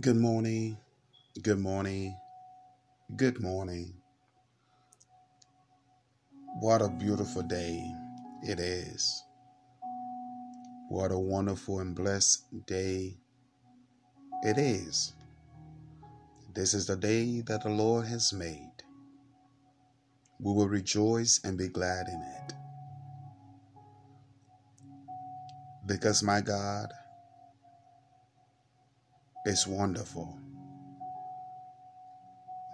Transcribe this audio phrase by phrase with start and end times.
[0.00, 0.78] Good morning,
[1.42, 2.16] good morning,
[3.14, 3.92] good morning.
[6.60, 7.92] What a beautiful day
[8.42, 9.22] it is.
[10.88, 13.18] What a wonderful and blessed day
[14.42, 15.12] it is.
[16.54, 18.72] This is the day that the Lord has made.
[20.40, 22.54] We will rejoice and be glad in it.
[25.84, 26.90] Because my God
[29.44, 30.38] is wonderful.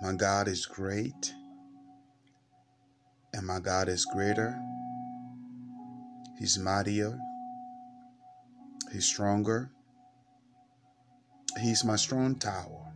[0.02, 1.34] My God is great,
[3.32, 4.58] and my God is greater.
[6.38, 7.18] He's mightier,
[8.92, 9.70] He's stronger,
[11.60, 12.92] He's my strong tower.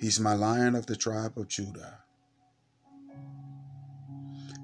[0.00, 1.98] He's my lion of the tribe of Judah.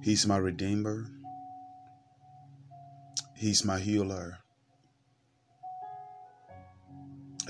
[0.02, 1.10] He's my redeemer.
[3.36, 4.38] He's my healer.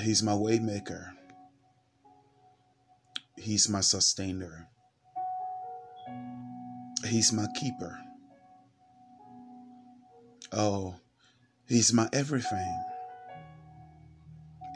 [0.00, 1.10] He's my waymaker.
[3.36, 4.68] He's my sustainer.
[7.04, 7.98] He's my keeper.
[10.52, 10.94] Oh,
[11.66, 12.84] he's my everything.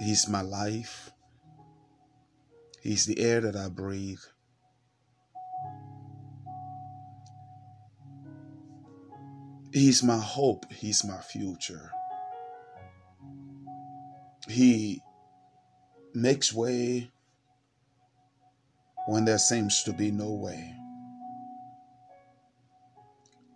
[0.00, 1.12] He's my life.
[2.82, 4.20] He's the air that I breathe.
[9.72, 10.70] He's my hope.
[10.72, 11.90] He's my future.
[14.48, 15.00] He
[16.14, 17.10] makes way
[19.06, 20.74] when there seems to be no way.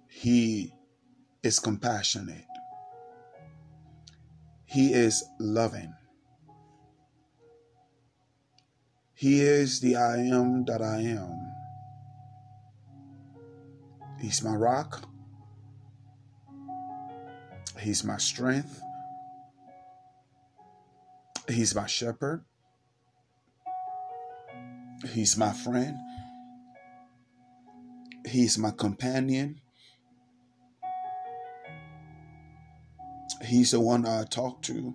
[0.09, 0.73] He
[1.43, 2.45] is compassionate.
[4.65, 5.95] He is loving.
[9.15, 11.53] He is the I am that I am.
[14.21, 15.09] He's my rock.
[17.79, 18.83] He's my strength.
[21.49, 22.45] He's my shepherd.
[25.12, 25.97] He's my friend.
[28.27, 29.61] He's my companion.
[33.45, 34.95] He's the one I talk to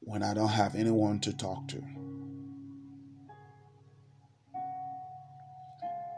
[0.00, 1.82] when I don't have anyone to talk to.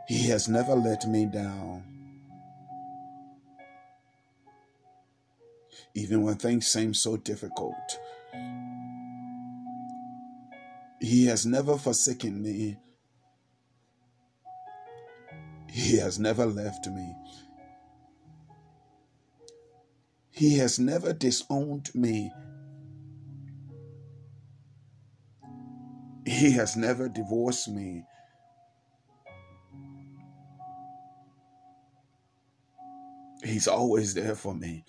[0.06, 1.95] He has never let me down.
[5.96, 7.74] Even when things seem so difficult,
[11.00, 12.76] He has never forsaken me.
[15.70, 17.14] He has never left me.
[20.30, 22.30] He has never disowned me.
[26.26, 28.04] He has never divorced me.
[33.42, 34.84] He's always there for me.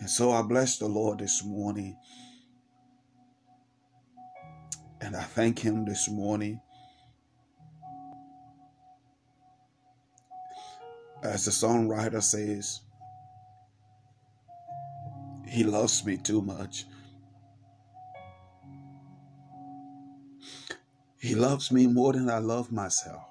[0.00, 1.96] And so I bless the Lord this morning.
[5.02, 6.60] And I thank Him this morning.
[11.22, 12.80] As the songwriter says,
[15.46, 16.86] He loves me too much.
[21.20, 23.29] He loves me more than I love myself.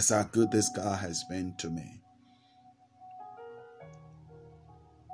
[0.00, 2.00] That's how good this God has been to me.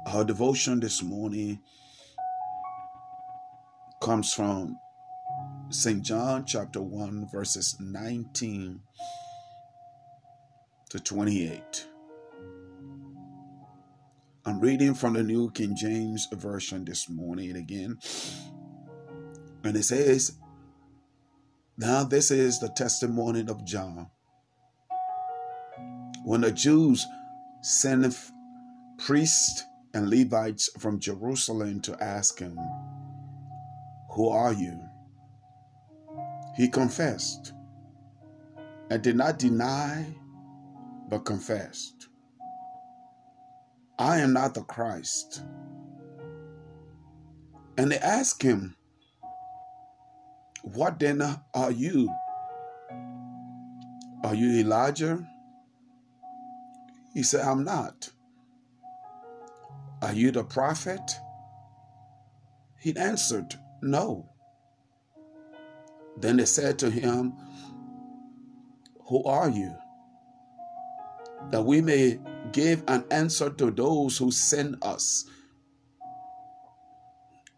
[0.06, 1.58] Our devotion this morning
[4.00, 4.78] comes from
[5.70, 6.04] St.
[6.04, 8.80] John chapter 1, verses 19
[10.90, 11.86] to 28.
[14.44, 17.98] I'm reading from the New King James Version this morning again.
[19.64, 20.38] And it says,
[21.76, 24.10] Now this is the testimony of John.
[26.26, 27.06] When the Jews
[27.60, 28.32] sent
[28.98, 29.62] priests
[29.94, 32.58] and Levites from Jerusalem to ask him,
[34.10, 34.76] Who are you?
[36.56, 37.52] He confessed
[38.90, 40.04] and did not deny,
[41.08, 42.08] but confessed.
[43.96, 45.44] I am not the Christ.
[47.78, 48.74] And they asked him,
[50.64, 51.22] What then
[51.54, 52.12] are you?
[54.24, 55.24] Are you Elijah?
[57.16, 58.10] He said, I'm not.
[60.02, 61.00] Are you the prophet?
[62.78, 64.28] He answered, No.
[66.18, 67.32] Then they said to him,
[69.08, 69.74] Who are you?
[71.52, 72.20] That we may
[72.52, 75.24] give an answer to those who send us.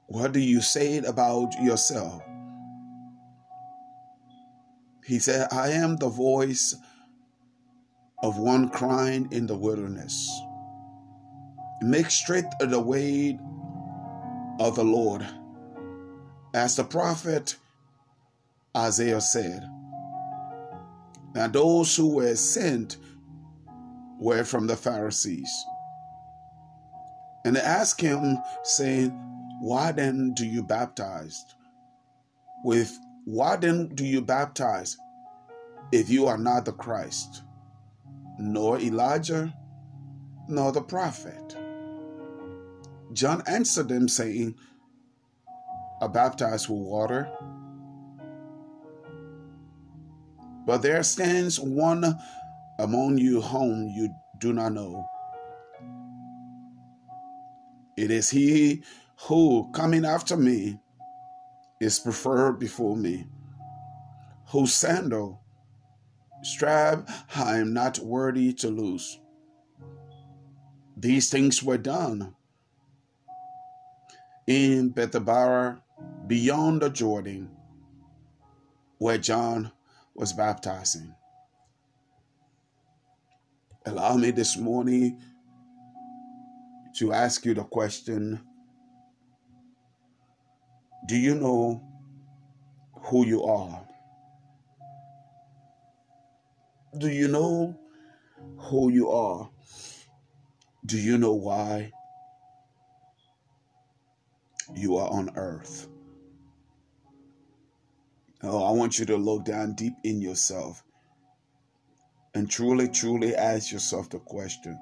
[0.06, 2.22] What do you say about yourself?
[5.05, 6.76] He said, I am the voice
[8.23, 10.31] of one crying in the wilderness.
[11.81, 13.38] Make straight the way
[14.59, 15.26] of the Lord.
[16.55, 17.56] As the prophet
[18.76, 19.69] Isaiah said,
[21.35, 22.97] Now those who were sent
[24.19, 25.50] were from the Pharisees.
[27.44, 29.11] And they asked him, saying,
[29.61, 31.44] Why then do you baptize?
[32.65, 34.97] With why then do you baptize
[35.93, 37.43] if you are not the Christ,
[38.38, 39.55] nor Elijah,
[40.49, 41.56] nor the prophet?
[43.12, 44.55] John answered them, saying,
[46.00, 47.29] I baptize with water,
[50.67, 52.19] but there stands one
[52.79, 55.05] among you whom you do not know.
[57.96, 58.84] It is he
[59.23, 60.79] who, coming after me,
[61.81, 63.26] is preferred before me,
[64.49, 65.41] whose sandal
[66.43, 69.19] strap I am not worthy to lose.
[70.96, 72.35] These things were done
[74.46, 75.81] in Bethabara
[76.26, 77.50] beyond the Jordan,
[78.99, 79.70] where John
[80.14, 81.14] was baptizing.
[83.87, 85.20] Allow me this morning
[86.96, 88.41] to ask you the question
[91.06, 91.82] Do you know
[93.05, 93.88] who you are?
[96.99, 97.79] Do you know
[98.56, 99.49] who you are?
[100.85, 101.93] Do you know why
[104.75, 105.87] you are on earth?
[108.43, 110.83] Oh, I want you to look down deep in yourself
[112.35, 114.77] and truly, truly ask yourself the question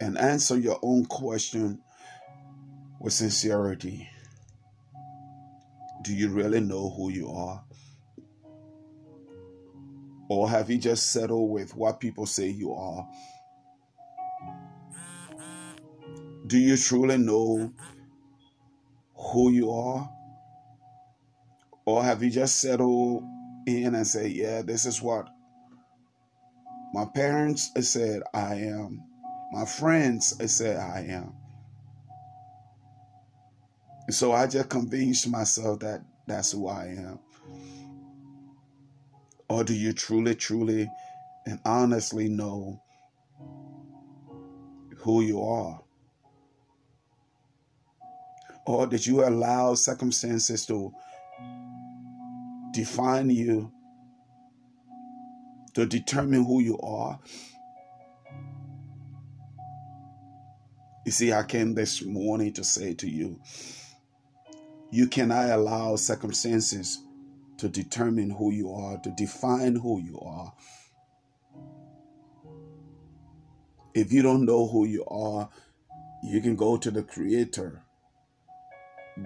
[0.00, 1.80] and answer your own question
[2.98, 4.08] with sincerity.
[6.02, 7.65] Do you really know who you are?
[10.28, 13.08] Or have you just settled with what people say you are?
[16.46, 17.72] Do you truly know
[19.14, 20.10] who you are?
[21.84, 23.22] Or have you just settled
[23.66, 25.28] in and say, yeah, this is what
[26.92, 29.02] my parents said I am.
[29.52, 31.34] My friends said I am.
[34.08, 37.18] so I just convinced myself that that's who I am.
[39.48, 40.90] Or do you truly, truly,
[41.46, 42.82] and honestly know
[44.98, 45.80] who you are?
[48.66, 50.92] Or did you allow circumstances to
[52.76, 53.72] define you,
[55.72, 57.18] to determine who you are.
[61.06, 63.40] You see, I came this morning to say to you,
[64.90, 67.00] you cannot allow circumstances
[67.58, 70.52] to determine who you are, to define who you are.
[73.94, 75.48] If you don't know who you are,
[76.22, 77.82] you can go to the Creator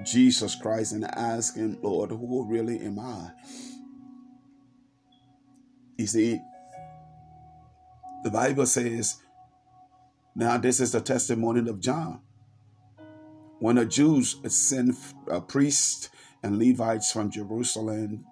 [0.04, 3.30] Jesus Christ and ask Him, Lord, who really am I?
[5.98, 6.40] You see,
[8.22, 9.20] the Bible says,
[10.34, 12.20] now this is the testimony of John.
[13.58, 14.96] When the Jews sent
[15.28, 16.08] a priest
[16.42, 18.24] and Levites from Jerusalem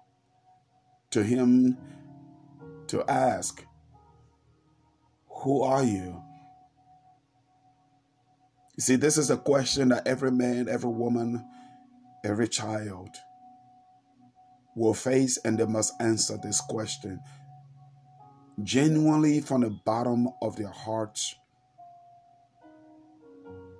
[1.11, 1.77] to him
[2.87, 3.65] to ask,
[5.27, 6.21] Who are you?
[8.77, 11.45] You see, this is a question that every man, every woman,
[12.23, 13.09] every child
[14.75, 17.19] will face, and they must answer this question
[18.63, 21.35] genuinely from the bottom of their hearts.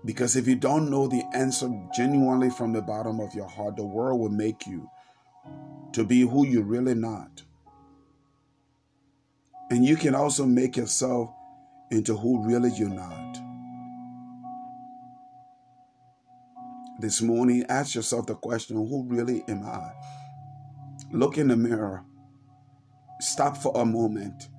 [0.06, 3.86] Because if you don't know the answer genuinely from the bottom of your heart, the
[3.86, 4.90] world will make you
[5.94, 7.44] to be who you're really not.
[9.70, 11.30] And you can also make yourself
[11.92, 13.40] into who really you're not.
[17.00, 19.92] this morning, ask yourself the question who really am I?
[21.12, 22.04] Look in the mirror,
[23.22, 24.50] stop for a moment,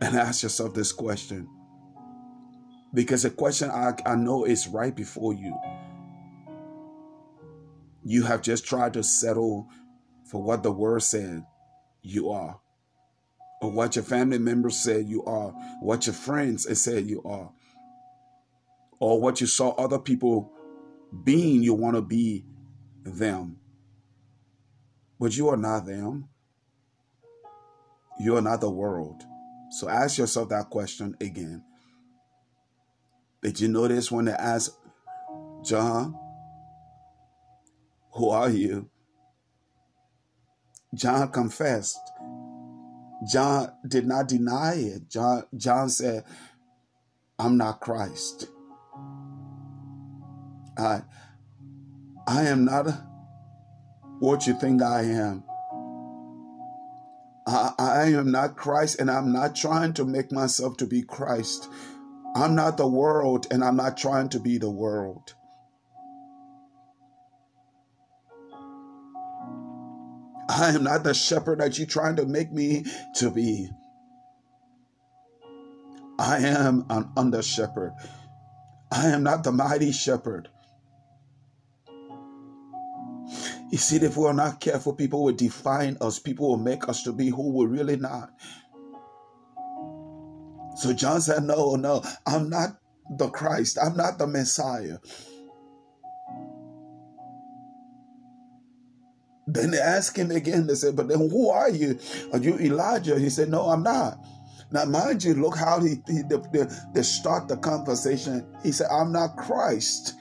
[0.00, 1.48] and ask yourself this question.
[2.94, 5.56] Because the question I, I know is right before you.
[8.04, 9.68] You have just tried to settle
[10.24, 11.44] for what the word said
[12.02, 12.60] you are,
[13.60, 17.50] or what your family members said you are, what your friends said you are,
[18.98, 20.52] or what you saw other people
[21.24, 22.44] being you want to be
[23.04, 23.56] them.
[25.20, 26.28] But you are not them.
[28.18, 29.22] You are not the world.
[29.70, 31.64] So ask yourself that question again.
[33.42, 34.78] Did you notice when they asked
[35.64, 36.16] John,
[38.14, 38.88] Who are you?
[40.94, 41.98] John confessed.
[43.30, 45.08] John did not deny it.
[45.08, 46.24] John, John said,
[47.38, 48.48] I'm not Christ.
[50.76, 51.02] I,
[52.26, 52.88] I am not
[54.20, 55.44] what you think I am.
[57.46, 61.68] I, I am not Christ, and I'm not trying to make myself to be Christ.
[62.34, 65.34] I'm not the world, and I'm not trying to be the world.
[70.48, 72.84] I am not the shepherd that you're trying to make me
[73.16, 73.70] to be.
[76.18, 77.94] I am an under shepherd.
[78.90, 80.48] I am not the mighty shepherd.
[83.70, 86.18] You see, if we are not careful, people will define us.
[86.18, 88.30] People will make us to be who we're really not.
[90.82, 92.76] So John said, No, no, I'm not
[93.16, 93.78] the Christ.
[93.80, 94.98] I'm not the Messiah.
[99.46, 100.66] Then they asked him again.
[100.66, 102.00] They said, But then who are you?
[102.32, 103.16] Are you Elijah?
[103.16, 104.18] He said, No, I'm not.
[104.72, 108.44] Now, mind you, look how he, he they, they start the conversation.
[108.64, 110.14] He said, I'm not Christ.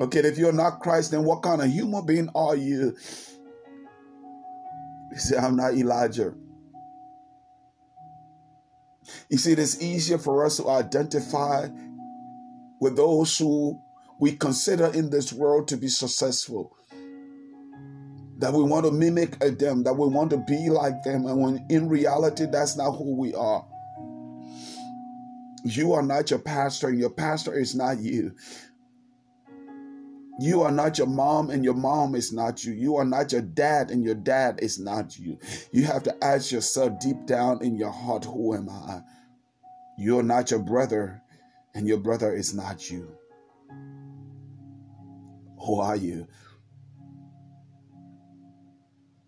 [0.00, 2.96] Okay, if you're not Christ, then what kind of human being are you?
[5.12, 6.32] He said, I'm not Elijah.
[9.28, 11.68] You see, it's easier for us to identify
[12.80, 13.80] with those who
[14.18, 16.76] we consider in this world to be successful.
[18.38, 21.66] That we want to mimic them, that we want to be like them, and when
[21.68, 23.64] in reality, that's not who we are.
[25.64, 28.34] You are not your pastor, and your pastor is not you.
[30.42, 32.72] You are not your mom, and your mom is not you.
[32.72, 35.38] You are not your dad, and your dad is not you.
[35.70, 39.02] You have to ask yourself deep down in your heart, Who am I?
[39.96, 41.22] You're not your brother,
[41.76, 43.16] and your brother is not you.
[45.64, 46.26] Who are you?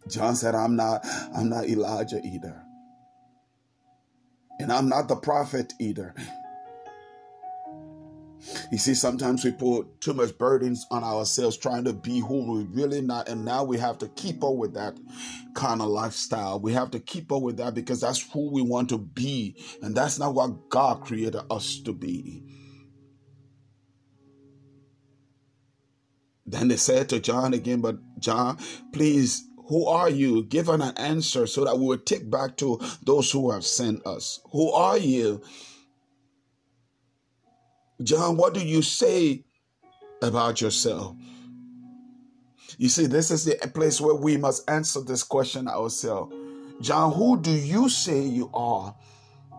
[0.09, 2.61] John said, I'm not, I'm not Elijah either.
[4.59, 6.13] And I'm not the prophet either.
[8.71, 12.65] You see, sometimes we put too much burdens on ourselves trying to be who we're
[12.65, 13.29] really not.
[13.29, 14.97] And now we have to keep up with that
[15.55, 16.61] kind of lifestyle.
[16.61, 19.57] We have to keep up with that because that's who we want to be.
[19.83, 22.43] And that's not what God created us to be.
[26.47, 28.59] Then they said to John again, but John,
[28.93, 30.45] please, who are you?
[30.45, 34.41] Give an answer so that we will take back to those who have sent us.
[34.53, 35.43] Who are you?
[38.05, 39.45] John, what do you say
[40.23, 41.17] about yourself?
[42.77, 46.35] You see, this is the place where we must answer this question ourselves.
[46.81, 48.95] John, who do you say you are?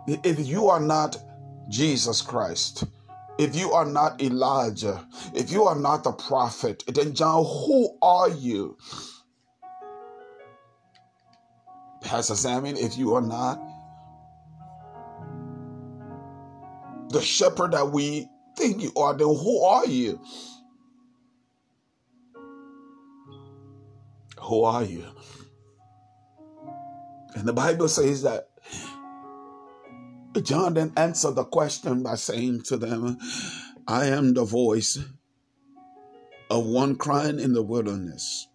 [0.07, 1.17] If you are not
[1.69, 2.83] Jesus Christ,
[3.39, 8.29] if you are not Elijah, if you are not the prophet, then John, who are
[8.29, 8.77] you?
[12.01, 13.59] Pastor Samuel, if you are not
[17.09, 20.19] the shepherd that we think you are, then who are you?
[24.39, 25.05] Who are you?
[27.35, 28.49] And the Bible says that
[30.41, 33.17] John then answered the question by saying to them,
[33.87, 34.99] I am the voice
[36.49, 38.47] of one crying in the wilderness.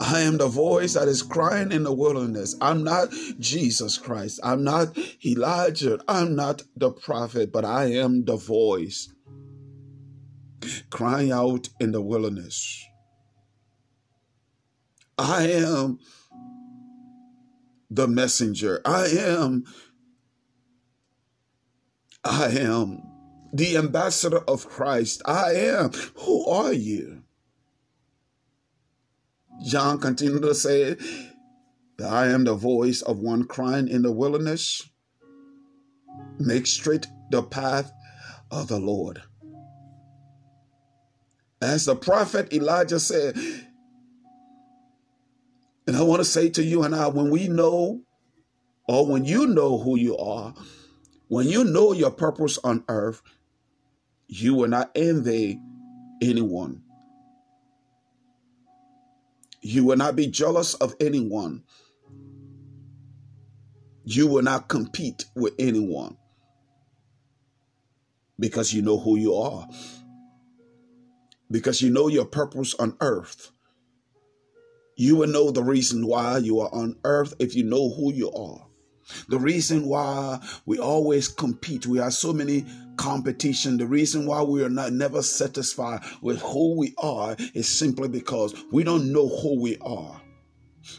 [0.00, 2.54] I am the voice that is crying in the wilderness.
[2.60, 4.38] I'm not Jesus Christ.
[4.44, 5.98] I'm not Elijah.
[6.06, 9.12] I'm not the prophet, but I am the voice
[10.90, 12.84] crying out in the wilderness.
[15.18, 15.98] I am
[17.90, 18.80] the messenger.
[18.84, 19.64] I am
[22.24, 23.02] I am
[23.52, 25.22] the ambassador of Christ.
[25.24, 25.90] I am.
[26.16, 27.17] Who are you?
[29.64, 30.96] John continued to say
[32.04, 34.88] I am the voice of one crying in the wilderness.
[36.38, 37.92] Make straight the path
[38.50, 39.22] of the Lord.
[41.60, 43.36] As the prophet Elijah said,
[45.86, 48.02] and I want to say to you and I, when we know,
[48.88, 50.54] or when you know who you are,
[51.26, 53.22] when you know your purpose on earth,
[54.28, 55.60] you will not envy
[56.22, 56.82] anyone.
[59.60, 61.64] You will not be jealous of anyone.
[64.04, 66.16] You will not compete with anyone
[68.38, 69.68] because you know who you are.
[71.50, 73.50] Because you know your purpose on earth.
[74.96, 78.30] You will know the reason why you are on earth if you know who you
[78.32, 78.66] are.
[79.28, 82.66] The reason why we always compete, we have so many
[82.98, 83.78] competition.
[83.78, 88.54] The reason why we are not never satisfied with who we are is simply because
[88.70, 90.20] we don't know who we are.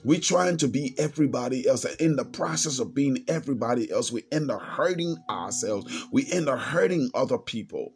[0.03, 1.85] We're trying to be everybody else.
[1.85, 6.07] And in the process of being everybody else, we end up hurting ourselves.
[6.11, 7.93] We end up hurting other people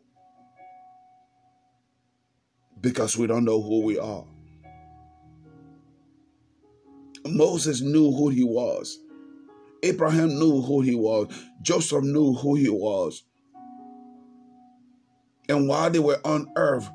[2.82, 4.26] because we don't know who we are.
[7.26, 9.00] Moses knew who he was.
[9.82, 11.28] Abraham knew who he was.
[11.62, 13.24] Joseph knew who he was.
[15.50, 16.90] And while they were on earth,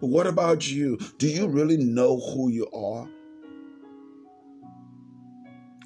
[0.00, 0.98] what about you?
[1.18, 3.08] Do you really know who you are?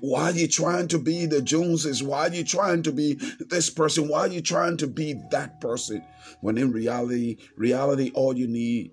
[0.00, 2.02] Why are you trying to be the Joneses?
[2.02, 4.08] Why are you trying to be this person?
[4.08, 6.04] Why are you trying to be that person?
[6.40, 8.90] When in reality, reality, all you need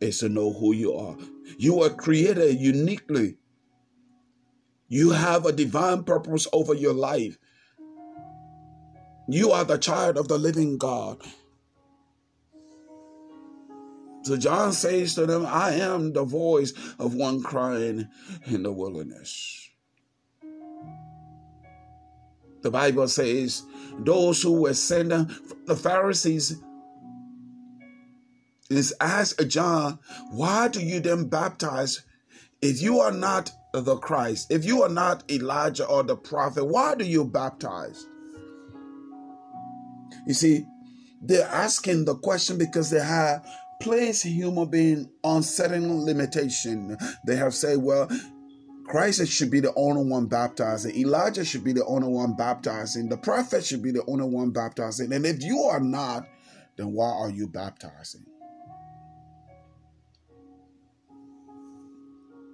[0.00, 1.16] is to know who you are.
[1.58, 3.38] You are created uniquely.
[4.88, 7.36] You have a divine purpose over your life.
[9.28, 11.20] You are the child of the living God.
[14.26, 18.08] So John says to them, I am the voice of one crying
[18.46, 19.70] in the wilderness.
[22.62, 23.62] The Bible says,
[24.00, 25.10] those who were sent,
[25.66, 26.60] the Pharisees,
[28.68, 30.00] is asked John,
[30.32, 32.02] why do you then baptize
[32.60, 36.96] if you are not the Christ, if you are not Elijah or the prophet, why
[36.96, 38.04] do you baptize?
[40.26, 40.66] You see,
[41.22, 43.46] they're asking the question because they have
[43.80, 46.96] place human being on certain limitation.
[47.26, 48.08] They have said, well,
[48.86, 50.96] Christ should be the only one baptizing.
[50.96, 53.08] Elijah should be the only one baptizing.
[53.08, 55.12] The prophet should be the only one baptizing.
[55.12, 56.28] And if you are not,
[56.76, 58.26] then why are you baptizing?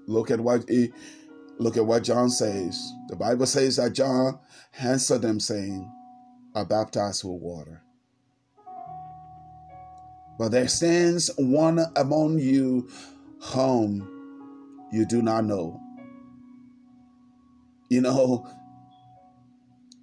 [0.07, 0.93] Look at what he,
[1.59, 2.93] look at what John says.
[3.09, 4.39] The Bible says that John
[4.81, 5.91] answered them saying,
[6.55, 7.83] I baptize with water.
[10.39, 12.89] But there stands one among you
[13.41, 14.09] whom
[14.93, 15.81] you do not know.
[17.89, 18.47] You know,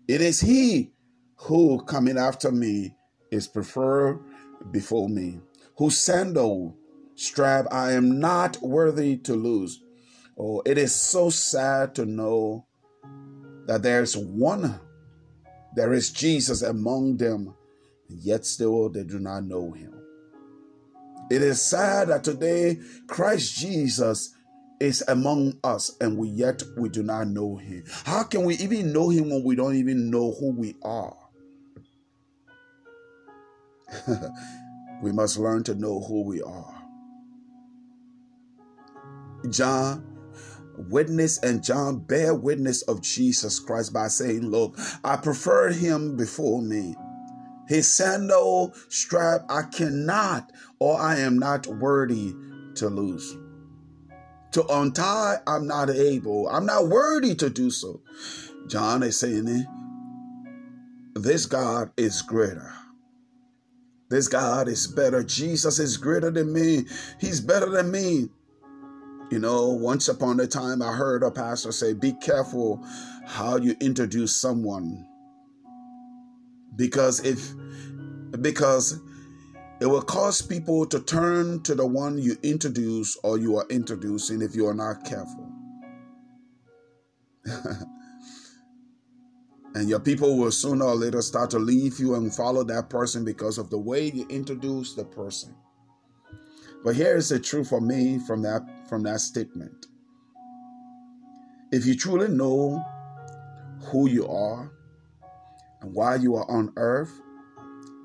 [0.07, 0.91] it is he
[1.35, 2.95] who coming after me
[3.31, 4.19] is preferred
[4.71, 5.39] before me,
[5.77, 6.75] whose sandal
[7.15, 9.81] strap I am not worthy to lose.
[10.37, 12.65] Oh, it is so sad to know
[13.65, 14.79] that there's one,
[15.75, 17.53] there is Jesus among them,
[18.07, 19.98] yet still they do not know him.
[21.29, 24.35] It is sad that today Christ Jesus
[24.79, 27.83] is among us and we yet we do not know him.
[28.05, 31.17] How can we even know him when we don't even know who we are?
[35.03, 36.75] we must learn to know who we are.
[39.49, 40.05] John
[40.87, 46.61] witness and John bear witness of Jesus Christ by saying, Look, I prefer him before
[46.61, 46.95] me.
[47.69, 52.33] His sandal strap I cannot or I am not worthy
[52.75, 53.37] to lose.
[54.53, 56.49] To untie, I'm not able.
[56.49, 58.01] I'm not worthy to do so.
[58.67, 59.67] John is saying,
[61.13, 62.73] This God is greater.
[64.09, 65.23] This God is better.
[65.23, 66.85] Jesus is greater than me.
[67.19, 68.29] He's better than me.
[69.29, 72.83] You know, once upon a time, I heard a pastor say, Be careful
[73.27, 75.05] how you introduce someone.
[76.75, 77.51] Because if,
[78.41, 78.99] because
[79.79, 84.41] it will cause people to turn to the one you introduce or you are introducing
[84.41, 85.49] if you are not careful.
[89.75, 93.23] and your people will sooner or later start to leave you and follow that person
[93.23, 95.55] because of the way you introduce the person.
[96.83, 99.85] But here is the truth for me from that from that statement.
[101.71, 102.83] If you truly know
[103.83, 104.71] who you are
[105.81, 107.11] and why you are on earth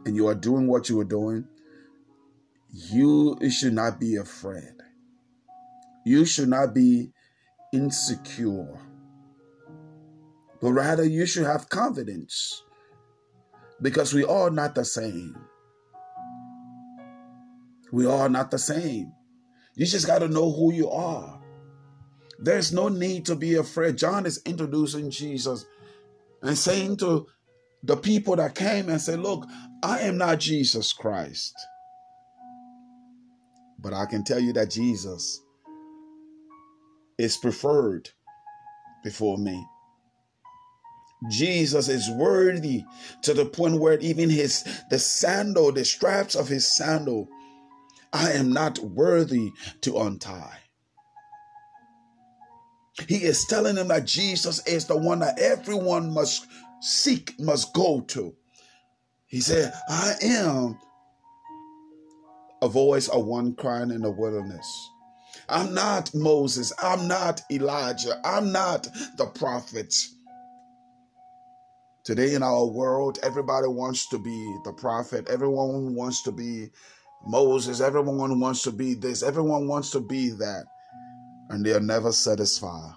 [0.05, 1.47] and you are doing what you are doing,
[2.71, 4.75] you should not be afraid.
[6.05, 7.13] You should not be
[7.73, 8.81] insecure.
[10.61, 12.63] But rather, you should have confidence
[13.81, 15.37] because we are not the same.
[17.93, 19.13] We are not the same.
[19.77, 21.41] You just got to know who you are.
[22.39, 23.97] There's no need to be afraid.
[23.97, 25.67] John is introducing Jesus
[26.43, 27.27] and saying to
[27.85, 29.47] the people that came and said, Look,
[29.83, 31.55] I am not Jesus Christ.
[33.79, 35.43] But I can tell you that Jesus
[37.19, 38.09] is preferred
[39.03, 39.67] before me.
[41.31, 42.85] Jesus is worthy
[43.23, 47.29] to the point where even his the sandal, the straps of his sandal
[48.15, 50.59] I am not worthy to untie.
[53.09, 56.47] He is telling them that Jesus is the one that everyone must
[56.81, 58.35] seek, must go to.
[59.27, 60.79] He said, I am
[62.63, 64.67] a voice of one crying in the wilderness.
[65.49, 66.73] I'm not Moses.
[66.83, 68.21] I'm not Elijah.
[68.25, 69.95] I'm not the prophet.
[72.05, 75.29] Today in our world, everybody wants to be the prophet.
[75.29, 76.71] Everyone wants to be
[77.27, 77.81] Moses.
[77.81, 79.23] Everyone wants to be this.
[79.23, 80.65] Everyone wants to be that.
[81.51, 82.95] And they are never satisfied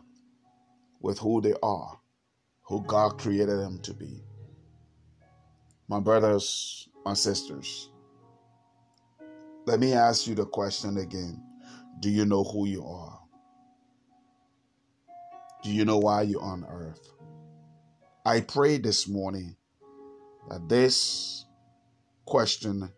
[1.02, 2.00] with who they are,
[2.68, 4.24] who God created them to be.
[5.88, 7.90] My brothers, my sisters,
[9.66, 11.42] let me ask you the question again.
[12.02, 13.20] Do you know who you are?
[15.64, 17.10] Do you know why you're on earth?
[18.26, 19.56] I pray this morning
[20.50, 21.46] that this
[22.26, 22.92] question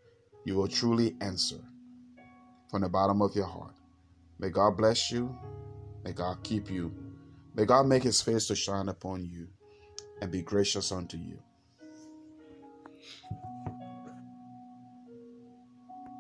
[0.45, 1.61] you will truly answer
[2.71, 3.75] from the bottom of your heart.
[4.39, 5.35] May God bless you.
[6.03, 6.91] May God keep you.
[7.53, 9.47] May God make his face to shine upon you
[10.21, 11.39] and be gracious unto you.